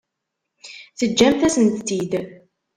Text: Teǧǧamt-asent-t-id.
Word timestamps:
Teǧǧamt-asent-t-id. 0.97 2.13